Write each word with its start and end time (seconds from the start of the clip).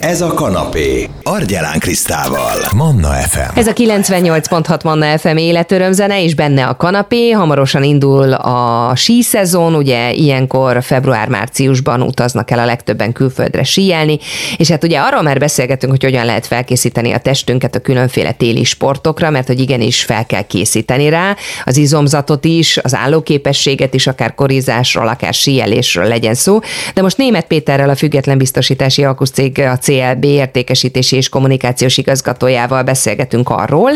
Ez 0.00 0.20
a 0.20 0.34
kanapé. 0.34 1.08
Argyelán 1.22 1.78
Krisztával. 1.78 2.56
Manna 2.76 3.08
FM. 3.08 3.58
Ez 3.58 3.66
a 3.66 3.72
98.6 3.72 4.84
Manna 4.84 5.18
FM 5.18 5.36
életörömzene, 5.36 6.22
és 6.22 6.34
benne 6.34 6.66
a 6.66 6.76
kanapé. 6.76 7.30
Hamarosan 7.30 7.82
indul 7.82 8.32
a 8.32 8.92
síszezon, 8.96 9.74
ugye 9.74 10.12
ilyenkor 10.12 10.82
február-márciusban 10.82 12.02
utaznak 12.02 12.50
el 12.50 12.58
a 12.58 12.64
legtöbben 12.64 13.12
külföldre 13.12 13.62
síelni, 13.62 14.18
és 14.56 14.70
hát 14.70 14.84
ugye 14.84 14.98
arról 14.98 15.22
már 15.22 15.38
beszélgetünk, 15.38 15.92
hogy 15.92 16.04
hogyan 16.04 16.24
lehet 16.24 16.46
felkészíteni 16.46 17.12
a 17.12 17.18
testünket 17.18 17.74
a 17.74 17.80
különféle 17.80 18.32
téli 18.32 18.64
sportokra, 18.64 19.30
mert 19.30 19.46
hogy 19.46 19.60
igenis 19.60 20.02
fel 20.02 20.26
kell 20.26 20.42
készíteni 20.42 21.08
rá, 21.08 21.36
az 21.64 21.76
izomzatot 21.76 22.44
is, 22.44 22.76
az 22.76 22.94
állóképességet 22.94 23.94
is, 23.94 24.06
akár 24.06 24.34
korizásról, 24.34 25.08
akár 25.08 25.34
síelésről 25.34 26.06
legyen 26.06 26.34
szó. 26.34 26.58
De 26.94 27.02
most 27.02 27.16
német 27.16 27.46
Péterrel 27.46 27.88
a 27.88 27.96
független 27.96 28.38
biztosítási 28.38 29.04
alkuszcég 29.04 29.58
a 29.58 29.76
CLB 29.90 30.24
értékesítési 30.24 31.16
és 31.16 31.28
kommunikációs 31.28 31.98
igazgatójával 31.98 32.82
beszélgetünk 32.82 33.48
arról, 33.48 33.90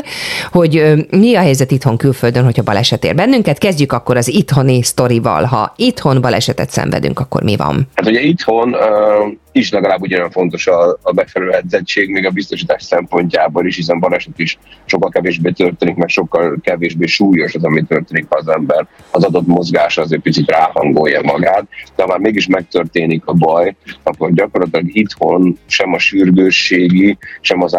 hogy 0.51 0.95
mi 1.11 1.35
a 1.35 1.41
helyzet 1.41 1.71
itthon 1.71 1.97
külföldön, 1.97 2.45
hogyha 2.45 2.63
baleset 2.63 3.05
ér 3.05 3.15
bennünket. 3.15 3.59
Kezdjük 3.59 3.93
akkor 3.93 4.17
az 4.17 4.29
itthoni 4.29 4.83
sztorival. 4.83 5.45
Ha 5.45 5.73
itthon 5.77 6.21
balesetet 6.21 6.71
szenvedünk, 6.71 7.19
akkor 7.19 7.43
mi 7.43 7.57
van? 7.57 7.89
Hát 7.95 8.07
ugye 8.07 8.21
itthon 8.21 8.69
uh, 8.69 9.33
is 9.55 9.71
legalább 9.71 10.01
ugyanolyan 10.01 10.31
fontos 10.31 10.67
a, 10.67 10.99
a 11.03 11.13
megfelelő 11.15 11.53
edzettség, 11.53 12.11
még 12.11 12.27
a 12.27 12.31
biztosítás 12.31 12.83
szempontjából 12.83 13.67
is, 13.67 13.77
hiszen 13.77 13.99
baleset 13.99 14.39
is 14.39 14.59
sokkal 14.85 15.11
kevésbé 15.11 15.51
történik, 15.51 15.95
meg 15.95 16.09
sokkal 16.09 16.59
kevésbé 16.63 17.07
súlyos 17.07 17.55
az, 17.55 17.65
ami 17.65 17.83
történik, 17.83 18.27
az 18.29 18.49
ember 18.49 18.87
az 19.11 19.25
adott 19.25 19.47
mozgása 19.47 20.03
azért 20.03 20.23
picit 20.23 20.51
ráhangolja 20.51 21.23
magát, 21.23 21.67
de 21.97 22.03
ha 22.03 22.09
már 22.09 22.19
mégis 22.19 22.47
megtörténik 22.47 23.27
a 23.27 23.33
baj, 23.33 23.77
akkor 24.03 24.33
gyakorlatilag 24.33 24.97
itthon 24.97 25.59
sem 25.67 25.93
a 25.93 25.99
sürgősségi, 25.99 27.19
sem 27.41 27.63
az 27.63 27.75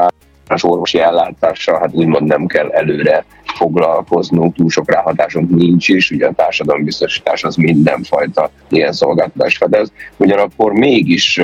az 0.47 0.63
orvosi 0.63 0.99
ellátással, 0.99 1.79
hát 1.79 1.93
úgymond 1.93 2.27
nem 2.27 2.45
kell 2.45 2.69
előre 2.69 3.25
foglalkoznunk, 3.55 4.55
túl 4.55 4.69
sok 4.69 4.91
ráhatásunk 4.91 5.49
nincs 5.49 5.87
is, 5.87 6.11
ugye 6.11 6.27
a 6.27 6.33
társadalombiztosítás 6.33 7.43
az 7.43 7.55
mindenfajta 7.55 8.49
ilyen 8.69 8.91
szolgáltatást 8.91 9.57
fedez, 9.57 9.91
ugyanakkor 10.17 10.73
mégis 10.73 11.41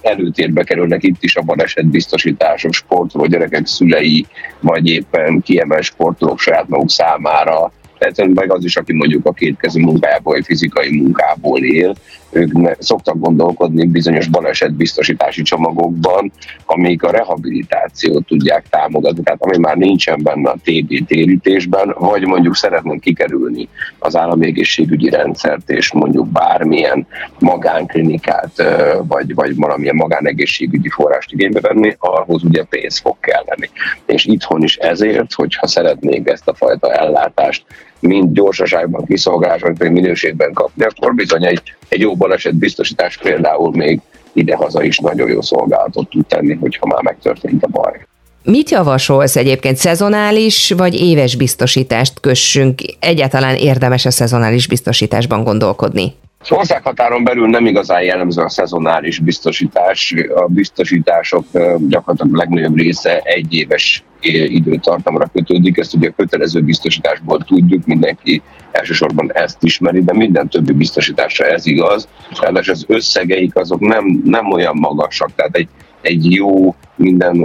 előtérbe 0.00 0.62
kerülnek 0.64 1.02
itt 1.02 1.22
is 1.22 1.36
a 1.36 1.42
balesetbiztosítások, 1.42 2.72
sportoló 2.72 3.26
gyerekek 3.26 3.66
szülei, 3.66 4.26
vagy 4.60 4.88
éppen 4.88 5.40
kiemelt 5.40 5.82
sportolók 5.82 6.38
saját 6.38 6.68
maguk 6.68 6.90
számára. 6.90 7.72
Tehát 7.98 8.34
meg 8.34 8.52
az 8.52 8.64
is, 8.64 8.76
aki 8.76 8.92
mondjuk 8.92 9.26
a 9.26 9.32
kétkezű 9.32 9.80
munkájából, 9.80 10.32
vagy 10.32 10.44
fizikai 10.44 11.00
munkából 11.00 11.64
él, 11.64 11.94
ők 12.30 12.50
szoktak 12.78 13.18
gondolkodni 13.18 13.86
bizonyos 13.86 14.28
balesetbiztosítási 14.28 15.42
csomagokban, 15.42 16.32
amik 16.64 17.02
a 17.02 17.10
rehabilitációt 17.10 18.26
tudják 18.26 18.68
támogatni, 18.70 19.22
tehát 19.22 19.42
ami 19.42 19.58
már 19.58 19.76
nincsen 19.76 20.22
benne 20.22 20.50
a 20.50 20.56
TB 20.64 21.06
térítésben, 21.06 21.94
vagy 21.98 22.26
mondjuk 22.26 22.56
szeretnénk 22.56 23.00
kikerülni 23.00 23.68
az 23.98 24.16
állami 24.16 24.46
egészségügyi 24.46 25.08
rendszert, 25.08 25.70
és 25.70 25.92
mondjuk 25.92 26.28
bármilyen 26.28 27.06
magánklinikát, 27.38 28.62
vagy, 29.02 29.34
vagy 29.34 29.56
valamilyen 29.56 29.96
magánegészségügyi 29.96 30.88
forrást 30.88 31.32
igénybe 31.32 31.60
venni, 31.60 31.96
ahhoz 31.98 32.44
ugye 32.44 32.62
pénz 32.62 32.98
fog 32.98 33.16
kelleni. 33.20 33.70
És 34.06 34.24
itthon 34.24 34.62
is 34.62 34.76
ezért, 34.76 35.32
hogyha 35.32 35.66
szeretnénk 35.66 36.28
ezt 36.28 36.48
a 36.48 36.54
fajta 36.54 36.92
ellátást 36.92 37.64
mind 38.00 38.32
gyorsaságban, 38.32 39.04
kiszolgálásban, 39.04 39.74
vagy 39.78 39.90
minőségben 39.90 40.52
kapni, 40.52 40.84
akkor 40.84 41.14
bizony 41.14 41.44
egy, 41.44 41.62
egy 41.88 42.00
jó 42.00 42.14
baleset 42.16 42.54
biztosítás 42.54 43.16
például 43.16 43.70
még 43.70 44.00
idehaza 44.32 44.82
is 44.82 44.98
nagyon 44.98 45.28
jó 45.28 45.40
szolgálatot 45.40 46.08
tud 46.08 46.26
tenni, 46.26 46.54
hogyha 46.54 46.86
már 46.86 47.02
megtörtént 47.02 47.62
a 47.62 47.68
baj. 47.68 48.06
Mit 48.42 48.70
javasolsz 48.70 49.36
egyébként, 49.36 49.76
szezonális 49.76 50.70
vagy 50.76 51.00
éves 51.00 51.36
biztosítást 51.36 52.20
kössünk? 52.20 52.80
Egyáltalán 53.00 53.56
érdemes 53.56 54.06
a 54.06 54.10
szezonális 54.10 54.68
biztosításban 54.68 55.44
gondolkodni? 55.44 56.14
Az 56.40 56.52
országhatáron 56.52 57.24
belül 57.24 57.46
nem 57.48 57.66
igazán 57.66 58.02
jellemző 58.02 58.42
a 58.42 58.48
szezonális 58.48 59.18
biztosítás. 59.18 60.14
A 60.34 60.46
biztosítások 60.46 61.44
gyakorlatilag 61.88 62.36
legnagyobb 62.36 62.76
része 62.76 63.18
egy 63.18 63.54
éves 63.54 64.04
időtartamra 64.20 65.26
kötődik. 65.32 65.78
Ezt 65.78 65.94
ugye 65.94 66.08
a 66.08 66.12
kötelező 66.16 66.60
biztosításból 66.60 67.38
tudjuk, 67.38 67.86
mindenki 67.86 68.42
elsősorban 68.70 69.32
ezt 69.32 69.62
ismeri, 69.62 70.02
de 70.02 70.12
minden 70.12 70.48
többi 70.48 70.72
biztosításra 70.72 71.46
ez 71.46 71.66
igaz. 71.66 72.08
Ráadásul 72.40 72.74
az 72.74 72.84
összegeik 72.88 73.56
azok 73.56 73.80
nem, 73.80 74.20
nem 74.24 74.52
olyan 74.52 74.76
magasak, 74.76 75.34
tehát 75.34 75.56
egy, 75.56 75.68
egy 76.00 76.32
jó, 76.32 76.74
minden 76.96 77.44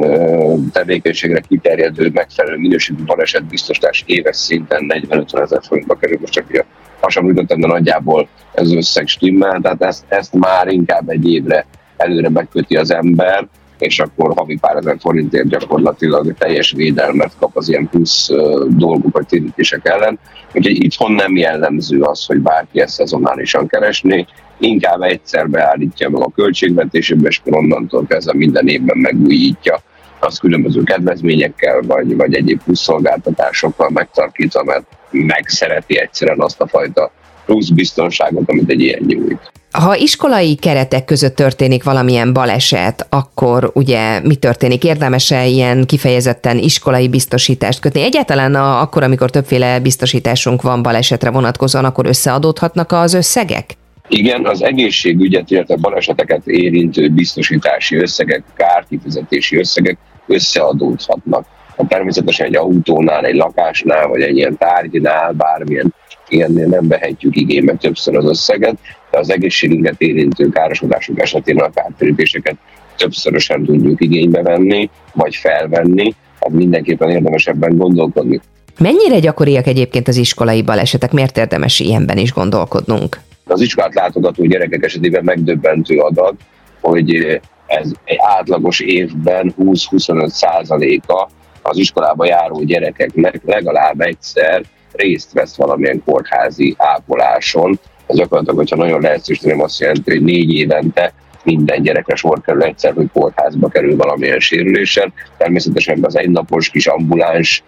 tevékenységre 0.71 1.39
kiterjedő, 1.39 2.09
megfelelő 2.13 2.57
minőségű 2.57 3.03
baleset 3.03 3.43
biztosítás 3.43 4.03
éves 4.05 4.35
szinten 4.35 4.85
40-50 5.09 5.41
ezer 5.41 5.59
forintba 5.63 5.95
kerül, 5.95 6.17
most 6.19 6.33
csak 6.33 6.45
a 6.49 6.80
hasonlítottam, 7.01 7.59
de 7.59 7.67
nagyjából 7.67 8.27
ez 8.53 8.73
összeg 8.73 9.07
stimmel, 9.07 9.59
tehát 9.61 9.83
ezt, 9.83 10.03
ezt 10.07 10.33
már 10.33 10.67
inkább 10.67 11.09
egy 11.09 11.31
évre 11.31 11.65
előre 11.97 12.29
megköti 12.29 12.75
az 12.75 12.91
ember, 12.91 13.47
és 13.77 13.99
akkor 13.99 14.33
havi 14.35 14.57
pár 14.57 14.75
ezer 14.75 14.97
forintért 14.99 15.47
gyakorlatilag 15.47 16.33
teljes 16.37 16.71
védelmet 16.71 17.31
kap 17.39 17.57
az 17.57 17.69
ilyen 17.69 17.89
plusz 17.89 18.29
dolgok 18.67 19.13
vagy 19.13 19.25
térítések 19.25 19.87
ellen. 19.87 20.19
Úgyhogy 20.53 20.83
itthon 20.83 21.11
nem 21.11 21.35
jellemző 21.35 22.01
az, 22.01 22.25
hogy 22.25 22.39
bárki 22.39 22.79
ezt 22.79 22.93
szezonálisan 22.93 23.67
keresni, 23.67 24.27
inkább 24.59 25.01
egyszer 25.01 25.49
beállítja 25.49 26.09
meg 26.09 26.21
a 26.21 26.31
költségvetésébe, 26.35 27.27
és 27.27 27.41
onnantól 27.45 28.05
kezdve 28.07 28.33
minden 28.33 28.67
évben 28.67 28.97
megújítja 28.97 29.81
az 30.19 30.37
különböző 30.37 30.83
kedvezményekkel, 30.83 31.81
vagy, 31.81 32.15
vagy 32.15 32.33
egyéb 32.33 32.63
plusz 32.63 32.81
szolgáltatásokkal 32.81 33.89
megtarkítva, 33.89 34.63
mert 34.63 34.85
megszereti 35.11 35.99
egyszerűen 35.99 36.39
azt 36.39 36.61
a 36.61 36.67
fajta 36.67 37.11
plusz 37.45 37.69
biztonságot, 37.69 38.49
amit 38.49 38.69
egy 38.69 38.81
ilyen 38.81 39.01
nyújt. 39.07 39.51
Ha 39.71 39.95
iskolai 39.95 40.55
keretek 40.55 41.05
között 41.05 41.35
történik 41.35 41.83
valamilyen 41.83 42.33
baleset, 42.33 43.05
akkor 43.09 43.71
ugye 43.73 44.19
mi 44.19 44.35
történik? 44.35 44.83
Érdemes-e 44.83 45.45
ilyen 45.45 45.85
kifejezetten 45.85 46.57
iskolai 46.57 47.07
biztosítást 47.07 47.79
kötni? 47.79 48.01
Egyáltalán 48.01 48.55
a, 48.55 48.81
akkor, 48.81 49.03
amikor 49.03 49.29
többféle 49.29 49.79
biztosításunk 49.79 50.61
van 50.61 50.83
balesetre 50.83 51.29
vonatkozóan, 51.29 51.85
akkor 51.85 52.05
összeadódhatnak 52.05 52.91
az 52.91 53.13
összegek? 53.13 53.77
Igen, 54.07 54.45
az 54.45 54.63
egészségügyet, 54.63 55.51
illetve 55.51 55.75
baleseteket 55.75 56.47
érintő 56.47 57.09
biztosítási 57.09 57.95
összegek, 57.95 58.43
kárkifizetési 58.55 59.57
összegek 59.57 59.97
összeadódhatnak. 60.27 61.45
Természetesen 61.87 62.45
egy 62.45 62.55
autónál, 62.55 63.25
egy 63.25 63.35
lakásnál, 63.35 64.07
vagy 64.07 64.21
egy 64.21 64.37
ilyen 64.37 64.57
tárgynál, 64.57 65.31
bármilyen 65.31 65.93
ilyennél 66.27 66.67
nem 66.67 66.87
vehetjük 66.87 67.35
igénybe 67.35 67.73
többször 67.73 68.17
az 68.17 68.25
összeget, 68.25 68.75
de 69.11 69.17
az 69.17 69.29
egészségünket 69.29 70.01
érintő 70.01 70.49
károsodások 70.49 71.21
esetén 71.21 71.59
a 71.59 71.69
kártérítéseket 71.69 72.55
többszörösen 72.97 73.65
tudjuk 73.65 74.01
igénybe 74.01 74.41
venni, 74.41 74.89
vagy 75.13 75.35
felvenni, 75.35 76.13
tehát 76.39 76.57
mindenképpen 76.57 77.09
érdemes 77.09 77.47
ebben 77.47 77.77
gondolkodni. 77.77 78.41
Mennyire 78.79 79.19
gyakoriak 79.19 79.67
egyébként 79.67 80.07
az 80.07 80.17
iskolai 80.17 80.61
balesetek? 80.61 81.11
Miért 81.11 81.37
érdemes 81.37 81.79
ilyenben 81.79 82.17
is 82.17 82.33
gondolkodnunk? 82.33 83.19
Az 83.45 83.61
iskolát 83.61 83.93
látogató 83.93 84.45
gyerekek 84.45 84.83
esetében 84.85 85.23
megdöbbentő 85.23 85.97
adat, 85.97 86.33
hogy 86.81 87.39
ez 87.67 87.91
egy 88.03 88.17
átlagos 88.37 88.79
évben 88.79 89.53
20-25 89.59 90.27
százaléka 90.27 91.29
az 91.61 91.77
iskolába 91.77 92.25
járó 92.25 92.63
gyerekeknek 92.63 93.41
legalább 93.45 94.01
egyszer 94.01 94.63
részt 94.91 95.33
vesz 95.33 95.55
valamilyen 95.55 96.03
kórházi 96.05 96.75
ápoláson. 96.77 97.79
Ez 98.07 98.15
gyakorlatilag, 98.15 98.57
hogyha 98.57 98.75
nagyon 98.75 99.01
leegyszerűsíteném, 99.01 99.61
azt 99.61 99.79
jelenti, 99.79 100.11
hogy 100.11 100.23
négy 100.23 100.53
évente 100.53 101.13
minden 101.43 101.81
gyerekre 101.81 102.15
sor 102.15 102.41
kerül 102.41 102.63
egyszer, 102.63 102.93
hogy 102.93 103.09
kórházba 103.13 103.67
kerül 103.67 103.95
valamilyen 103.95 104.39
sérülésen. 104.39 105.13
Természetesen 105.37 105.99
az 106.01 106.17
egynapos 106.17 106.69
kis 106.69 106.87
ambuláns 106.87 107.63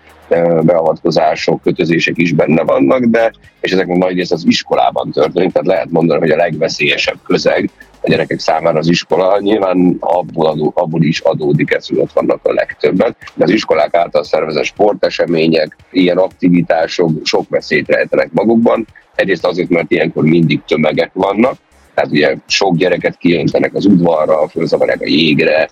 beavatkozások, 0.61 1.61
kötözések 1.61 2.17
is 2.17 2.33
benne 2.33 2.63
vannak, 2.63 3.03
de 3.03 3.31
és 3.61 3.71
ezeknek 3.71 3.97
nagy 3.97 4.15
rész 4.15 4.31
az 4.31 4.45
iskolában 4.45 5.11
történik, 5.11 5.51
tehát 5.51 5.67
lehet 5.67 5.89
mondani, 5.89 6.19
hogy 6.19 6.31
a 6.31 6.35
legveszélyesebb 6.35 7.17
közeg 7.23 7.69
a 8.01 8.09
gyerekek 8.09 8.39
számára 8.39 8.77
az 8.77 8.89
iskola. 8.89 9.39
Nyilván 9.39 9.97
abból, 9.99 10.45
adó, 10.47 10.71
abból 10.75 11.03
is 11.03 11.19
adódik 11.19 11.73
ez, 11.73 11.87
hogy 11.87 11.97
ott 11.97 12.11
vannak 12.11 12.39
a 12.43 12.53
legtöbbet, 12.53 13.15
de 13.33 13.43
az 13.43 13.51
iskolák 13.51 13.93
által 13.93 14.23
szervezett 14.23 14.63
sportesemények, 14.63 15.77
ilyen 15.91 16.17
aktivitások 16.17 17.11
sok 17.23 17.49
veszélyt 17.49 17.87
rejtenek 17.87 18.29
magukban. 18.31 18.87
Egyrészt 19.15 19.45
azért, 19.45 19.69
mert 19.69 19.91
ilyenkor 19.91 20.23
mindig 20.23 20.61
tömegek 20.67 21.09
vannak, 21.13 21.55
tehát 21.93 22.11
ugye 22.11 22.35
sok 22.47 22.75
gyereket 22.75 23.17
kijöntenek 23.17 23.73
az 23.73 23.85
udvarra, 23.85 24.47
fölzavarják 24.47 25.01
a 25.01 25.07
jégre, 25.07 25.69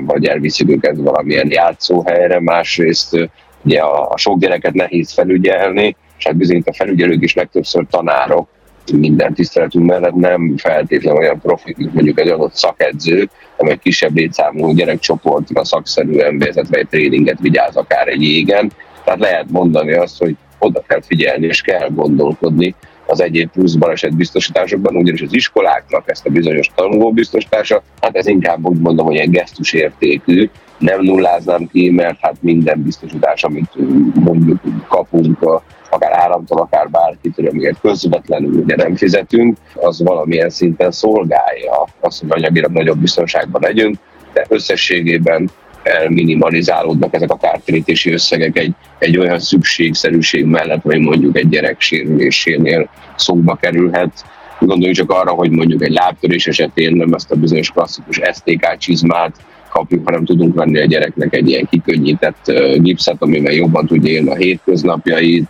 vagy 0.00 0.26
elviszik 0.26 0.70
őket 0.70 0.96
valamilyen 0.96 1.50
játszóhelyre, 1.50 2.40
másrészt 2.40 3.30
ugye 3.64 3.80
a, 3.80 4.16
sok 4.16 4.38
gyereket 4.38 4.74
nehéz 4.74 5.12
felügyelni, 5.12 5.96
és 6.18 6.26
hát 6.26 6.36
bizony 6.36 6.62
a 6.64 6.74
felügyelők 6.74 7.22
is 7.22 7.34
legtöbbször 7.34 7.84
tanárok, 7.90 8.48
minden 8.92 9.34
tiszteletünk 9.34 9.86
mellett 9.86 10.14
nem 10.14 10.56
feltétlenül 10.56 11.20
olyan 11.20 11.40
profi, 11.40 11.74
mint 11.76 11.94
mondjuk 11.94 12.20
egy 12.20 12.28
adott 12.28 12.54
szakedző, 12.54 13.28
hanem 13.56 13.72
egy 13.72 13.78
kisebb 13.78 14.16
létszámú 14.16 14.72
gyerekcsoportra 14.72 15.64
szakszerűen 15.64 16.38
vezetve 16.38 16.78
egy 16.78 16.88
tréninget 16.88 17.40
vigyáz 17.40 17.76
akár 17.76 18.08
egy 18.08 18.22
égen. 18.22 18.72
Tehát 19.04 19.20
lehet 19.20 19.50
mondani 19.50 19.92
azt, 19.92 20.18
hogy 20.18 20.36
oda 20.58 20.82
kell 20.86 21.02
figyelni 21.02 21.46
és 21.46 21.60
kell 21.60 21.88
gondolkodni 21.88 22.74
az 23.10 23.20
egyéb 23.20 23.50
plusz 23.50 23.74
baleset 23.74 24.16
biztosításokban, 24.16 24.96
ugyanis 24.96 25.22
az 25.22 25.34
iskoláknak 25.34 26.10
ezt 26.10 26.26
a 26.26 26.30
bizonyos 26.30 26.70
tanulóbiztosítása, 26.74 27.82
hát 28.00 28.16
ez 28.16 28.26
inkább 28.26 28.66
úgy 28.66 28.78
mondom, 28.78 29.06
hogy 29.06 29.16
egy 29.16 29.30
gesztus 29.30 29.72
értékű, 29.72 30.50
nem 30.78 31.02
nulláznám 31.02 31.68
ki, 31.72 31.90
mert 31.90 32.18
hát 32.20 32.36
minden 32.40 32.82
biztosítás, 32.82 33.44
amit 33.44 33.70
mondjuk 34.14 34.60
kapunk, 34.88 35.62
akár 35.90 36.12
államtól, 36.12 36.60
akár 36.60 36.90
bárkitől, 36.90 37.48
amiért 37.48 37.80
közvetlenül 37.80 38.52
ugye 38.52 38.76
nem 38.76 38.96
fizetünk, 38.96 39.56
az 39.74 40.02
valamilyen 40.02 40.50
szinten 40.50 40.90
szolgálja 40.90 41.86
azt, 42.00 42.20
hogy 42.20 42.30
anyagilag 42.30 42.70
nagyobb 42.70 42.98
biztonságban 42.98 43.60
legyünk, 43.60 43.96
de 44.32 44.46
összességében 44.48 45.50
elminimalizálódnak 45.82 47.14
ezek 47.14 47.30
a 47.30 47.36
kártérítési 47.36 48.12
összegek 48.12 48.58
egy, 48.58 48.72
egy 48.98 49.18
olyan 49.18 49.38
szükségszerűség 49.38 50.44
mellett, 50.44 50.82
hogy 50.82 50.98
mondjuk 50.98 51.36
egy 51.36 51.48
gyerek 51.48 51.80
sérülésénél 51.80 52.88
szóba 53.16 53.54
kerülhet. 53.54 54.24
Gondoljunk 54.58 54.96
csak 54.96 55.10
arra, 55.10 55.30
hogy 55.30 55.50
mondjuk 55.50 55.82
egy 55.82 55.92
lábtörés 55.92 56.46
esetén 56.46 56.96
nem 56.96 57.12
ezt 57.12 57.30
a 57.30 57.36
bizonyos 57.36 57.70
klasszikus 57.70 58.20
STK 58.32 58.76
csizmát 58.78 59.36
kapjuk, 59.70 60.04
hanem 60.04 60.24
tudunk 60.24 60.54
venni 60.54 60.80
a 60.80 60.84
gyereknek 60.84 61.34
egy 61.34 61.48
ilyen 61.48 61.68
kikönnyített 61.70 62.52
gipszet, 62.76 63.16
amivel 63.18 63.52
jobban 63.52 63.86
tudja 63.86 64.10
élni 64.10 64.30
a 64.30 64.34
hétköznapjait. 64.34 65.48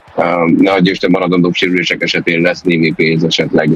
Ne 0.56 0.72
adj 0.72 0.90
Isten 0.90 1.10
maradandóbb 1.10 1.54
sérülések 1.54 2.02
esetén 2.02 2.40
lesz 2.40 2.62
némi 2.62 2.92
pénz 2.92 3.24
esetleg 3.24 3.70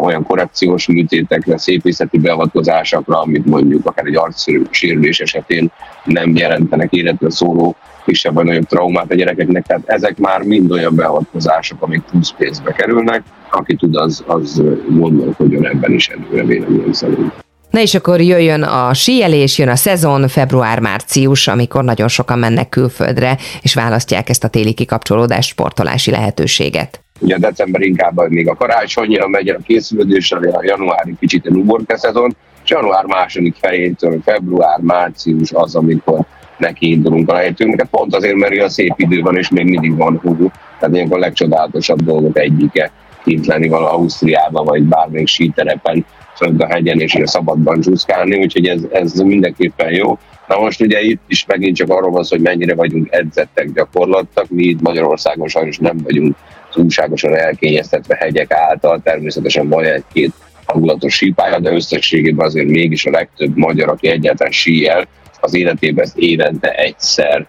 olyan 0.00 0.22
korrekciós 0.22 0.86
műtétekre, 0.86 1.58
szépészeti 1.58 2.18
beavatkozásokra, 2.18 3.20
amit 3.20 3.46
mondjuk 3.46 3.86
akár 3.86 4.06
egy 4.06 4.16
arcsérülés 4.16 5.20
esetén 5.20 5.70
nem 6.04 6.36
jelentenek 6.36 6.92
életre 6.92 7.30
szóló 7.30 7.76
kisebb 8.04 8.34
vagy 8.34 8.44
nagyobb 8.44 8.66
traumát 8.66 9.10
a 9.10 9.14
gyerekeknek, 9.14 9.66
tehát 9.66 9.88
ezek 9.88 10.18
már 10.18 10.42
mind 10.42 10.70
olyan 10.70 10.94
beavatkozások, 10.94 11.82
amik 11.82 12.02
plusz 12.10 12.34
pénzbe 12.38 12.72
kerülnek. 12.72 13.22
Aki 13.50 13.74
tud, 13.74 13.96
az, 13.96 14.24
az 14.26 14.62
gondolkodjon 14.88 15.66
ebben 15.66 15.92
is 15.92 16.08
előre 16.08 16.44
véleményem 16.44 16.92
szerint. 16.92 17.46
Na 17.70 17.80
és 17.80 17.94
akkor 17.94 18.20
jöjjön 18.20 18.62
a 18.62 18.94
síelés, 18.94 19.58
jön 19.58 19.68
a 19.68 19.76
szezon, 19.76 20.28
február-március, 20.28 21.48
amikor 21.48 21.84
nagyon 21.84 22.08
sokan 22.08 22.38
mennek 22.38 22.68
külföldre, 22.68 23.36
és 23.62 23.74
választják 23.74 24.28
ezt 24.28 24.44
a 24.44 24.48
téli 24.48 24.74
kikapcsolódás 24.74 25.46
sportolási 25.46 26.10
lehetőséget. 26.10 27.02
Ugye 27.20 27.38
december 27.38 27.80
inkább 27.80 28.28
még 28.28 28.48
a 28.48 28.54
karácsonyra 28.54 29.28
megy 29.28 29.48
a 29.48 29.58
készülődés, 29.66 30.32
a 30.32 30.60
januári 30.62 31.16
kicsit 31.20 31.46
a 31.46 31.50
uborka 31.50 31.98
szezon, 31.98 32.36
és 32.64 32.70
január 32.70 33.04
második 33.04 33.54
felétől 33.60 34.20
február-március 34.24 35.52
az, 35.52 35.74
amikor 35.74 36.20
neki 36.56 36.90
indulunk 36.90 37.30
a 37.30 37.32
lehetőnknek. 37.32 37.80
Hát 37.80 37.90
pont 37.90 38.14
azért, 38.14 38.34
mert 38.34 38.62
a 38.62 38.68
szép 38.68 38.94
idő 38.96 39.20
van, 39.20 39.36
és 39.36 39.48
még 39.48 39.64
mindig 39.64 39.96
van 39.96 40.18
hú. 40.22 40.50
Tehát 40.78 40.94
ilyenkor 40.94 41.16
a 41.16 41.20
legcsodálatosabb 41.20 42.02
dolgok 42.02 42.38
egyike 42.38 42.90
kint 43.24 43.46
lenni 43.46 43.68
vala 43.68 43.92
Ausztriában, 43.92 44.64
vagy 44.64 44.82
bármelyik 44.82 45.26
síterepen 45.26 46.04
föld 46.38 46.60
a 46.60 46.66
hegyen 46.66 47.00
és 47.00 47.18
szabadban 47.24 47.80
csúszkálni, 47.80 48.38
úgyhogy 48.38 48.66
ez, 48.66 48.80
ez 48.92 49.12
mindenképpen 49.12 49.92
jó. 49.92 50.18
Na 50.48 50.58
most 50.58 50.80
ugye 50.80 51.00
itt 51.00 51.22
is 51.26 51.46
megint 51.46 51.76
csak 51.76 51.90
arról 51.90 52.10
van 52.10 52.24
hogy 52.28 52.40
mennyire 52.40 52.74
vagyunk 52.74 53.06
edzettek, 53.10 53.72
gyakorlattak. 53.72 54.48
Mi 54.48 54.64
itt 54.64 54.80
Magyarországon 54.80 55.48
sajnos 55.48 55.78
nem 55.78 55.96
vagyunk 56.02 56.36
túlságosan 56.72 57.36
elkényeztetve 57.36 58.16
hegyek 58.18 58.52
által, 58.52 59.00
természetesen 59.02 59.68
van 59.68 59.84
egy-két 59.84 60.32
hangulatos 60.64 61.14
sípálya, 61.14 61.58
de 61.58 61.72
összességében 61.72 62.46
azért 62.46 62.68
mégis 62.68 63.06
a 63.06 63.10
legtöbb 63.10 63.56
magyar, 63.56 63.88
aki 63.88 64.08
egyáltalán 64.08 64.52
síel, 64.52 65.06
az 65.40 65.54
életében 65.54 66.04
ezt 66.04 66.18
évente 66.18 66.70
egyszer 66.70 67.46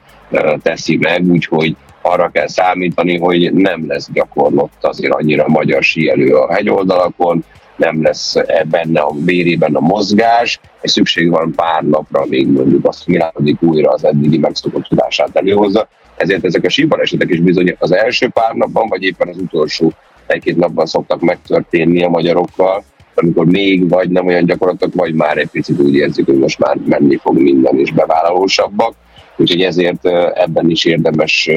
teszi 0.62 0.97
meg, 0.97 1.25
úgyhogy 1.25 1.75
arra 2.01 2.30
kell 2.30 2.47
számítani, 2.47 3.18
hogy 3.18 3.53
nem 3.53 3.88
lesz 3.88 4.09
gyakorlott 4.13 4.77
azért 4.81 5.13
annyira 5.13 5.47
magyar 5.47 5.83
síelő 5.83 6.35
a 6.35 6.53
hegyoldalakon, 6.53 7.44
nem 7.79 8.03
lesz 8.03 8.35
benne 8.69 8.99
a 8.99 9.13
vérében 9.25 9.75
a 9.75 9.79
mozgás, 9.79 10.59
és 10.81 10.91
szükség 10.91 11.29
van 11.29 11.53
pár 11.55 11.83
napra, 11.83 12.25
még 12.25 12.47
mondjuk 12.47 12.87
azt 12.87 13.05
világodik 13.05 13.61
újra 13.61 13.91
az 13.91 14.05
eddigi 14.05 14.37
megszokott 14.37 14.83
tudását 14.83 15.35
előhozza. 15.35 15.87
Ezért 16.15 16.45
ezek 16.45 16.63
a 16.65 16.69
síbalesetek 16.69 17.29
is 17.29 17.39
bizony 17.39 17.75
az 17.79 17.91
első 17.91 18.27
pár 18.27 18.53
napban, 18.53 18.87
vagy 18.87 19.03
éppen 19.03 19.27
az 19.27 19.37
utolsó 19.37 19.93
egy-két 20.27 20.57
napban 20.57 20.85
szoktak 20.85 21.21
megtörténni 21.21 22.03
a 22.03 22.09
magyarokkal, 22.09 22.83
amikor 23.15 23.45
még 23.45 23.89
vagy 23.89 24.09
nem 24.09 24.25
olyan 24.25 24.45
gyakorlatok, 24.45 24.93
vagy 24.93 25.13
már 25.13 25.37
egy 25.37 25.49
picit 25.49 25.79
úgy 25.79 25.95
érzik, 25.95 26.25
hogy 26.25 26.37
most 26.37 26.59
már 26.59 26.77
menni 26.85 27.17
fog 27.17 27.37
minden, 27.37 27.79
és 27.79 27.91
bevállalósabbak. 27.91 28.93
Úgyhogy 29.37 29.61
ezért 29.61 30.05
ebben 30.33 30.69
is 30.69 30.85
érdemes 30.85 31.49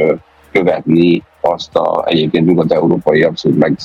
követni 0.52 1.22
azt 1.44 1.76
a 1.76 2.04
egyébként 2.06 2.46
nyugat-európai 2.46 3.22
abszolút 3.22 3.58
meg, 3.58 3.76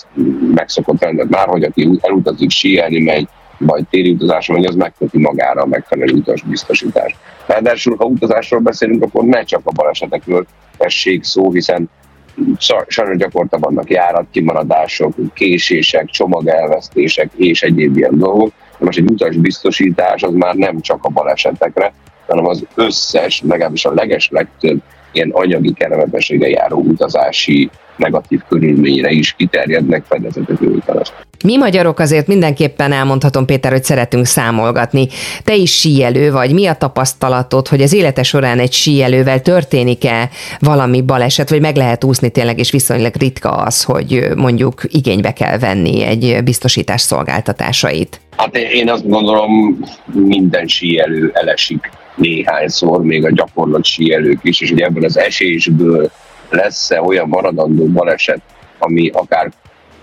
megszokott 0.54 1.02
rendet 1.02 1.30
már, 1.30 1.48
hogy 1.48 1.64
aki 1.64 1.90
elutazik 2.02 2.50
síelni, 2.50 3.00
megy, 3.00 3.28
vagy 3.58 3.86
téli 3.90 4.12
utazásra 4.12 4.54
megy, 4.54 4.66
az 4.66 4.76
megköti 4.76 5.18
magára 5.18 5.62
a 5.62 5.66
megfelelő 5.66 6.14
utasbiztosítást. 6.14 7.16
Ráadásul, 7.46 7.96
ha 7.96 8.06
utazásról 8.06 8.60
beszélünk, 8.60 9.04
akkor 9.04 9.24
ne 9.24 9.44
csak 9.44 9.62
a 9.64 9.72
balesetekről 9.72 10.46
essék 10.78 11.24
szó, 11.24 11.52
hiszen 11.52 11.90
sajnos 12.88 13.18
gyakorta 13.18 13.58
vannak 13.58 13.90
járatkimaradások, 13.90 15.14
késések, 15.34 16.06
csomagelvesztések 16.06 17.30
és 17.36 17.62
egyéb 17.62 17.98
ilyen 17.98 18.18
dolgok. 18.18 18.52
De 18.80 18.86
most 18.86 18.98
egy 18.98 19.12
utasbiztosítás 19.12 20.24
az 20.24 20.34
már 20.34 20.56
nem 20.56 20.80
csak 20.80 21.04
a 21.04 21.10
balesetekre, 21.10 21.94
hanem 22.28 22.46
az 22.46 22.66
összes, 22.76 23.42
legalábbis 23.48 23.86
a 23.86 23.94
leges 23.94 24.30
legtöbb 24.30 24.82
ilyen 25.12 25.30
anyagi 25.34 25.74
kellemetessége 25.74 26.48
járó 26.48 26.80
utazási 26.80 27.70
negatív 27.98 28.42
körülményre 28.50 29.10
is 29.10 29.34
kiterjednek 29.34 30.04
fedezetet 30.08 30.60
nyújtanak. 30.60 31.26
Mi 31.44 31.58
magyarok 31.58 32.00
azért 32.00 32.28
mindenképpen 32.28 32.92
elmondhatom, 32.92 33.46
Péter, 33.46 33.72
hogy 33.72 33.84
szeretünk 33.84 34.26
számolgatni. 34.26 35.08
Te 35.44 35.56
is 35.56 35.80
síelő 35.80 36.32
vagy, 36.32 36.54
mi 36.54 36.66
a 36.66 36.74
tapasztalatod, 36.74 37.68
hogy 37.68 37.82
az 37.82 37.94
élete 37.94 38.24
során 38.24 38.60
egy 38.60 38.74
síelővel 38.74 39.42
történik-e 39.42 40.30
valami 40.60 41.02
baleset, 41.02 41.50
vagy 41.50 41.62
meg 41.62 41.76
lehet 41.76 42.04
úszni 42.04 42.30
tényleg, 42.30 42.60
és 42.60 42.72
viszonylag 42.72 43.16
ritka 43.16 43.50
az, 43.50 43.84
hogy 43.84 44.28
mondjuk 44.36 44.82
igénybe 44.88 45.34
kell 45.34 45.58
venni 45.58 46.04
egy 46.04 46.38
biztosítás 46.44 47.02
szolgáltatásait? 47.02 48.22
Hát 48.38 48.58
én 48.58 48.90
azt 48.90 49.10
gondolom, 49.10 49.80
minden 50.14 50.68
síelő 50.68 51.32
elesik 51.34 51.92
néhányszor, 52.18 53.04
még 53.04 53.26
a 53.26 53.32
gyakorlat 53.32 53.86
síelők 53.86 54.40
is, 54.42 54.62
és 54.62 54.70
hogy 54.70 54.82
ebből 54.82 55.04
az 55.04 55.18
esésből 55.18 56.12
lesz-e 56.50 57.02
olyan 57.02 57.28
maradandó 57.28 57.86
baleset, 57.86 58.42
ami 58.80 59.10
akár 59.10 59.52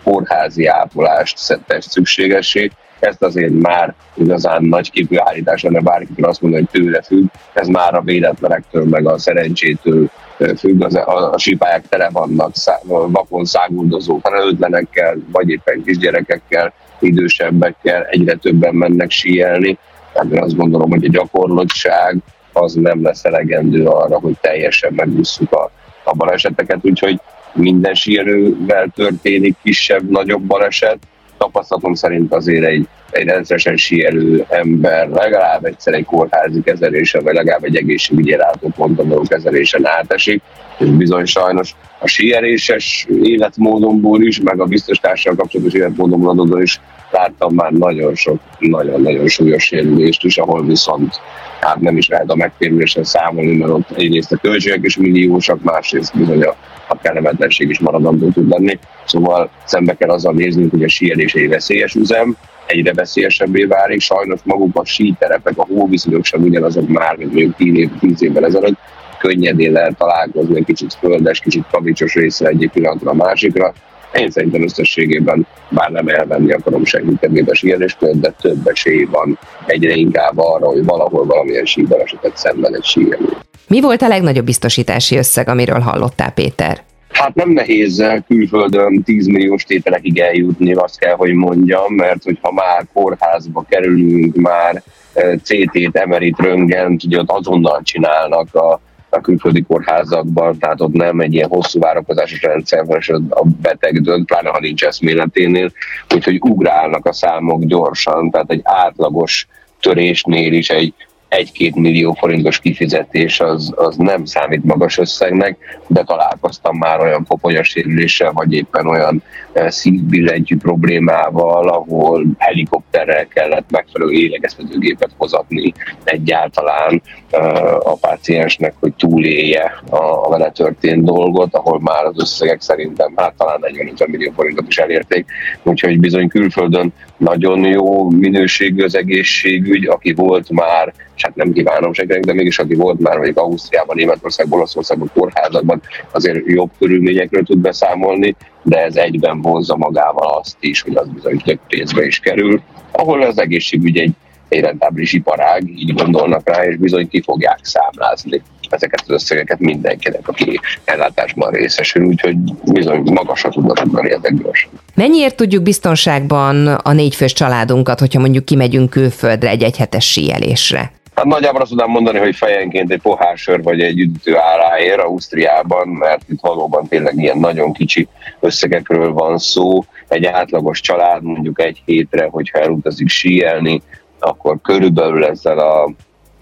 kórházi 0.03 0.67
ápolást 0.67 1.59
tesz 1.67 1.91
szükségessé, 1.91 2.71
ezt 3.01 3.23
azért 3.23 3.53
már 3.53 3.95
igazán 4.15 4.65
nagy 4.65 4.91
képű 4.91 5.17
állítás 5.19 5.63
lenne 5.63 5.81
bárkitől 5.81 6.29
azt 6.29 6.41
mondani, 6.41 6.67
hogy 6.71 6.81
tőle 6.81 7.03
függ, 7.03 7.27
ez 7.53 7.67
már 7.67 7.95
a 7.95 8.01
véletlenektől, 8.01 8.85
meg 8.85 9.07
a 9.07 9.19
szerencsétől 9.19 10.11
függ, 10.57 10.83
az, 10.83 10.95
a, 10.95 11.33
a 11.33 11.39
sípályák 11.39 11.89
tele 11.89 12.09
vannak 12.13 12.57
szá, 12.57 12.79
vakon 12.87 13.45
száguldozó 13.45 14.19
felelőtlenekkel, 14.23 15.17
vagy 15.33 15.49
éppen 15.49 15.83
kisgyerekekkel, 15.83 16.73
idősebbekkel, 17.01 18.05
egyre 18.05 18.35
többen 18.35 18.75
mennek 18.75 19.11
síelni, 19.11 19.79
tehát 20.15 20.33
én 20.33 20.43
azt 20.43 20.57
gondolom, 20.57 20.91
hogy 20.91 21.05
a 21.05 21.11
gyakorlottság 21.11 22.17
az 22.53 22.75
nem 22.75 23.03
lesz 23.03 23.25
elegendő 23.25 23.87
arra, 23.87 24.19
hogy 24.19 24.35
teljesen 24.41 24.93
megúszuk 24.93 25.53
a, 25.53 25.71
a 26.05 26.15
baleseteket, 26.15 26.79
úgyhogy 26.83 27.21
minden 27.53 27.95
sírővel 27.95 28.89
történik 28.95 29.57
kisebb-nagyobb 29.63 30.43
baleset. 30.43 30.99
Tapasztalatom 31.39 31.95
szerint 31.95 32.35
azért 32.35 32.65
egy, 32.65 32.89
egy 33.11 33.25
rendszeresen 33.25 33.77
síelő 33.77 34.47
ember 34.49 35.09
legalább 35.09 35.65
egyszer 35.65 35.95
egy 35.95 36.05
kórházi 36.05 36.63
kezelésen, 36.63 37.23
vagy 37.25 37.35
legalább 37.35 37.65
egy 37.65 37.77
egészségügyi 37.77 38.37
ponton 38.77 39.09
való 39.09 39.23
kezelésen 39.23 39.87
átesik, 39.87 40.43
és 40.79 40.87
bizony 40.87 41.25
sajnos 41.25 41.75
a 41.99 42.07
sieléses 42.07 43.07
életmódomból 43.23 44.23
is, 44.23 44.41
meg 44.41 44.61
a 44.61 44.65
biztosítással 44.65 45.35
kapcsolatos 45.35 45.73
életmódomból 45.73 46.63
is 46.63 46.81
láttam 47.15 47.55
már 47.55 47.73
nagyon 47.73 48.15
sok, 48.15 48.41
nagyon-nagyon 48.59 49.27
súlyos 49.27 49.63
sérülést 49.65 50.25
is, 50.25 50.39
ahol 50.39 50.65
viszont 50.65 51.21
hát 51.61 51.81
nem 51.81 51.97
is 51.97 52.09
lehet 52.09 52.31
a 52.31 52.37
megtérülésen 52.37 53.05
számolni, 53.05 53.57
mert 53.57 53.71
ott 53.71 53.91
egyrészt 53.97 54.33
a 54.33 54.37
költségek 54.37 54.81
is 54.83 54.97
milliósak, 54.97 55.63
másrészt 55.63 56.17
bizony 56.17 56.43
a, 56.43 56.55
a 56.89 56.99
kellemetlenség 56.99 57.69
is 57.69 57.79
maradandó 57.79 58.29
tud 58.29 58.49
lenni. 58.49 58.79
Szóval 59.05 59.51
szembe 59.65 59.95
kell 59.95 60.11
azzal 60.11 60.33
néznünk, 60.33 60.71
hogy 60.71 60.83
a 60.83 60.89
síelés 60.89 61.35
egy 61.35 61.49
veszélyes 61.49 61.95
üzem, 61.95 62.37
egyre 62.67 62.93
veszélyesebbé 62.93 63.65
válik. 63.65 64.01
Sajnos 64.01 64.41
maguk 64.45 64.79
a 64.79 64.85
síterepek, 64.85 65.59
a 65.59 65.67
hóviszonyok 65.67 66.25
sem 66.25 66.43
ugyanazok 66.43 66.89
már, 66.89 67.17
mint 67.17 67.33
mondjuk 67.33 67.57
10 67.57 67.75
év, 67.75 67.91
10 68.01 68.23
évvel 68.23 68.45
ezelőtt. 68.45 68.79
Könnyedén 69.19 69.73
lehet 69.73 69.97
találkozni 69.97 70.65
kicsit 70.65 70.95
földes, 70.95 71.41
kicsit 71.41 71.65
kavicsos 71.71 72.15
részre 72.15 72.49
egyik 72.49 72.71
pillanatra 72.71 73.11
a 73.11 73.15
másikra 73.15 73.73
Én 74.19 74.31
szerintem 74.31 74.63
összességében, 74.63 75.47
bár 75.69 75.91
nem 75.91 76.09
elvenni 76.09 76.53
akarom 76.53 76.85
senki 76.85 77.17
kedvébe 77.21 77.55
síeléskönyvet, 77.55 78.21
de 78.21 78.49
több 78.49 78.67
esély 78.67 79.05
van 79.11 79.39
egyre 79.67 79.95
inkább 79.95 80.39
arra, 80.39 80.67
hogy 80.67 80.85
valahol 80.85 81.27
valamilyen 81.27 81.65
síbalesetet 81.65 82.37
szemben 82.37 82.75
egy 82.75 82.85
síelő. 82.85 83.29
Mi 83.69 83.81
volt 83.81 84.03
a 84.03 84.09
legnagyobb 84.09 84.45
biztosítási 84.45 85.17
összeg, 85.17 85.49
amiről 85.49 85.79
hallottál, 85.79 86.33
Péter? 86.33 86.83
Hát 87.09 87.35
nem 87.35 87.51
nehéz 87.51 88.05
külföldön 88.27 89.03
10 89.03 89.27
milliós 89.27 89.65
tételekig 89.65 90.19
eljutni, 90.19 90.73
azt 90.73 90.99
kell, 90.99 91.15
hogy 91.15 91.33
mondjam, 91.33 91.95
mert 91.95 92.23
hogyha 92.23 92.53
már 92.53 92.87
kórházba 92.93 93.65
kerülünk, 93.69 94.37
már 94.37 94.83
eh, 95.13 95.37
CT-t, 95.43 95.97
emerit, 95.97 96.39
röntgent, 96.39 97.05
ugye 97.05 97.19
ott 97.19 97.31
azonnal 97.31 97.83
csinálnak 97.83 98.55
a, 98.55 98.81
a 99.15 99.21
külföldi 99.21 99.63
kórházakban, 99.63 100.59
tehát 100.59 100.81
ott 100.81 100.93
nem 100.93 101.21
egy 101.21 101.35
ilyen 101.35 101.49
hosszú 101.49 101.81
várakozásos 101.81 102.43
rendszer 102.43 102.85
van, 102.85 102.99
és 102.99 103.09
a 103.09 103.45
beteg 103.63 104.01
dönt, 104.01 104.27
pláne 104.27 104.49
ha 104.49 104.61
nincs 104.61 104.85
eszméleténél, 104.85 105.73
úgyhogy 106.15 106.39
ugrálnak 106.41 107.07
a 107.07 107.13
számok 107.13 107.65
gyorsan, 107.65 108.31
tehát 108.31 108.51
egy 108.51 108.61
átlagos 108.63 109.47
törésnél 109.81 110.53
is 110.53 110.71
egy 110.71 110.95
egy-két 111.29 111.75
millió 111.75 112.13
forintos 112.13 112.59
kifizetés 112.59 113.41
az, 113.41 113.73
az 113.77 113.97
nem 113.97 114.25
számít 114.25 114.65
magas 114.65 114.99
összegnek, 114.99 115.57
de 115.87 116.03
találkoztam 116.03 116.77
már 116.77 117.01
olyan 117.01 117.25
koponyasérüléssel, 117.29 118.33
vagy 118.33 118.53
éppen 118.53 118.87
olyan 118.87 119.23
e, 119.53 119.71
szívbillentyű 119.71 120.57
problémával, 120.57 121.69
ahol 121.69 122.25
helikopterrel 122.39 123.27
kellett 123.27 123.71
megfelelő 123.71 124.13
élegeztetőgépet 124.13 125.11
hozatni 125.17 125.73
egyáltalán 126.05 127.03
e, 127.31 127.39
a 127.77 127.97
páciensnek, 128.01 128.75
hogy 128.81 128.93
túlélje 128.95 129.83
a 129.91 130.29
vele 130.29 130.51
történt 130.51 131.05
dolgot, 131.05 131.55
ahol 131.55 131.81
már 131.81 132.05
az 132.05 132.21
összegek 132.21 132.61
szerintem 132.61 133.13
hát 133.17 133.35
talán 133.35 133.59
40 133.61 134.09
millió 134.11 134.33
forintot 134.37 134.69
is 134.69 134.79
elérték, 134.79 135.27
úgyhogy 135.63 136.01
bizony 136.01 136.29
külföldön 136.29 136.93
nagyon 137.17 137.65
jó 137.65 138.11
minőségű 138.11 138.85
az 138.85 138.95
egészségügy, 138.95 139.87
aki 139.87 140.13
volt 140.13 140.51
már 140.51 140.93
és 141.17 141.23
hát 141.23 141.35
nem 141.35 141.53
kívánom 141.53 141.93
senkinek, 141.93 142.25
de 142.25 142.33
mégis 142.33 142.59
aki 142.59 142.75
volt 142.75 143.01
már 143.01 143.17
mondjuk 143.17 143.39
Ausztriában, 143.39 143.97
Németországban, 143.97 144.59
Olaszországban, 144.59 145.11
kórházakban, 145.15 145.83
azért 146.11 146.47
jobb 146.47 146.71
körülményekről 146.79 147.43
tud 147.43 147.59
beszámolni, 147.59 148.37
de 148.63 148.85
ez 148.85 148.97
egyben 148.97 149.41
vonza 149.41 149.77
magával 149.77 150.39
azt 150.39 150.57
is, 150.61 150.83
hogy 150.83 150.97
az 150.97 151.09
bizony 151.09 151.41
több 151.45 151.59
pénzbe 151.69 152.07
is 152.07 152.19
kerül, 152.19 152.61
ahol 152.91 153.23
az 153.23 153.39
egészségügy 153.39 153.99
egy, 153.99 154.13
egy 154.49 154.61
rentáblis 154.61 155.13
iparág, 155.13 155.69
így 155.69 155.95
gondolnak 155.95 156.49
rá, 156.49 156.65
és 156.65 156.77
bizony 156.77 157.09
ki 157.09 157.23
fogják 157.23 157.59
számlázni 157.63 158.43
ezeket 158.75 159.01
az 159.01 159.11
összegeket 159.11 159.59
mindenkinek, 159.59 160.29
aki 160.29 160.61
ellátásban 160.85 161.53
részesül, 161.53 162.05
úgyhogy 162.05 162.37
bizony 162.73 163.03
magasra 163.13 163.49
tudnak 163.49 163.79
tudni 163.79 164.11
ezek 164.11 164.35
gyorsan. 164.43 164.71
Mennyiért 164.95 165.37
tudjuk 165.37 165.63
biztonságban 165.63 166.67
a 166.67 166.93
négyfős 166.93 167.33
családunkat, 167.33 168.01
hogyha 168.01 168.21
mondjuk 168.21 168.45
kimegyünk 168.45 168.91
külföldre 168.91 169.49
egy 169.49 169.63
egyhetes 169.63 170.11
síelésre? 170.11 170.93
Hát 171.15 171.25
nagyjából 171.25 171.61
azt 171.61 171.71
tudnám 171.71 171.91
mondani, 171.91 172.19
hogy 172.19 172.37
fejenként 172.37 172.91
egy 172.91 173.01
pohár 173.01 173.39
sör 173.39 173.63
vagy 173.63 173.81
egy 173.81 173.99
üdítő 173.99 174.37
áráért 174.37 175.01
Ausztriában, 175.01 175.89
mert 175.89 176.23
itt 176.29 176.41
valóban 176.41 176.89
tényleg 176.89 177.17
ilyen 177.17 177.39
nagyon 177.39 177.73
kicsi 177.73 178.09
összegekről 178.41 179.13
van 179.13 179.39
szó. 179.39 179.85
Egy 180.09 180.25
átlagos 180.25 180.81
család 180.81 181.23
mondjuk 181.23 181.61
egy 181.61 181.83
hétre, 181.85 182.29
hogyha 182.31 182.59
elutazik 182.59 183.09
síelni, 183.09 183.83
akkor 184.19 184.59
körülbelül 184.63 185.25
ezzel 185.25 185.59
a 185.59 185.91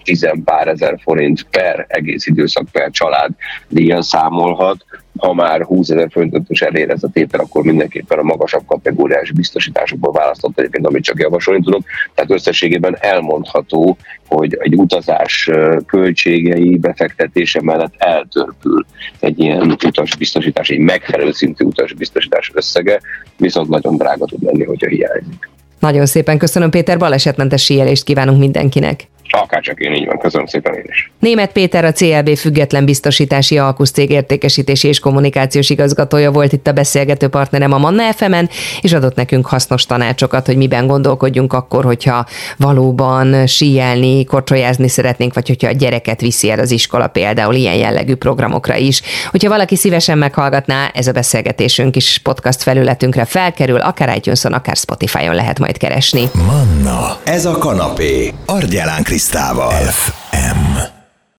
tizenpár 0.03 0.67
ezer 0.67 0.99
forint 1.03 1.45
per 1.49 1.85
egész 1.87 2.25
időszak 2.25 2.65
per 2.71 2.91
család 2.91 3.31
díjjal 3.67 4.01
számolhat. 4.01 4.85
Ha 5.23 5.33
már 5.33 5.61
20 5.61 5.89
ezer 5.89 6.07
forintot 6.11 6.49
is 6.49 6.61
elér 6.61 6.89
ez 6.89 7.03
a 7.03 7.09
tétel, 7.13 7.39
akkor 7.39 7.63
mindenképpen 7.63 8.19
a 8.19 8.23
magasabb 8.23 8.65
kategóriás 8.65 9.31
biztosításokból 9.31 10.11
választott 10.11 10.59
egyébként, 10.59 10.85
amit 10.85 11.03
csak 11.03 11.19
javasolni 11.19 11.63
tudok. 11.63 11.81
Tehát 12.13 12.31
összességében 12.31 12.97
elmondható, 12.99 13.97
hogy 14.27 14.57
egy 14.59 14.75
utazás 14.75 15.49
költségei 15.85 16.77
befektetése 16.77 17.61
mellett 17.61 17.93
eltörpül 17.97 18.85
egy 19.19 19.39
ilyen 19.39 19.71
utasbiztosítás, 19.85 20.69
egy 20.69 20.79
megfelelő 20.79 21.31
szintű 21.31 21.65
utasbiztosítás 21.65 22.51
összege, 22.53 23.01
viszont 23.37 23.69
nagyon 23.69 23.97
drága 23.97 24.25
tud 24.25 24.43
lenni, 24.43 24.63
hogyha 24.63 24.87
hiányzik. 24.87 25.49
Nagyon 25.79 26.05
szépen 26.05 26.37
köszönöm, 26.37 26.69
Péter, 26.69 26.97
balesetmentes 26.97 27.63
síelést 27.63 28.03
kívánunk 28.03 28.39
mindenkinek. 28.39 29.07
Akárcsak 29.41 29.79
én 29.79 29.93
így 29.93 30.05
van, 30.05 30.17
köszönöm 30.17 30.45
szépen 30.45 30.73
én 30.73 30.83
is. 30.87 31.11
Német 31.19 31.51
Péter 31.51 31.85
a 31.85 31.91
CLB 31.91 32.35
független 32.35 32.85
biztosítási 32.85 33.57
alkuszcég 33.57 34.09
értékesítési 34.09 34.87
és 34.87 34.99
kommunikációs 34.99 35.69
igazgatója 35.69 36.31
volt 36.31 36.53
itt 36.53 36.67
a 36.67 36.71
beszélgető 36.71 37.27
partnerem 37.27 37.73
a 37.73 37.77
Manna 37.77 38.13
fm 38.13 38.33
és 38.81 38.93
adott 38.93 39.15
nekünk 39.15 39.45
hasznos 39.45 39.85
tanácsokat, 39.85 40.45
hogy 40.45 40.57
miben 40.57 40.87
gondolkodjunk 40.87 41.53
akkor, 41.53 41.83
hogyha 41.83 42.25
valóban 42.57 43.47
síelni, 43.47 44.25
korcsolyázni 44.25 44.87
szeretnénk, 44.87 45.33
vagy 45.33 45.47
hogyha 45.47 45.67
a 45.67 45.71
gyereket 45.71 46.21
viszi 46.21 46.49
el 46.49 46.59
az 46.59 46.71
iskola 46.71 47.07
például 47.07 47.53
ilyen 47.53 47.75
jellegű 47.75 48.15
programokra 48.15 48.75
is. 48.75 49.01
Hogyha 49.31 49.49
valaki 49.49 49.75
szívesen 49.75 50.17
meghallgatná, 50.17 50.91
ez 50.93 51.07
a 51.07 51.11
beszélgetésünk 51.11 51.95
is 51.95 52.19
podcast 52.23 52.63
felületünkre 52.63 53.25
felkerül, 53.25 53.79
akár 53.79 54.15
itunes 54.15 54.45
akár 54.45 54.75
Spotify-on 54.75 55.35
lehet 55.35 55.59
majd 55.59 55.77
keresni. 55.77 56.29
Manna, 56.33 57.17
ez 57.23 57.45
a 57.45 57.57
kanapé, 57.57 58.33
Argyelán 58.45 59.03
Krisztával. 59.23 59.71
FM. 59.71 60.92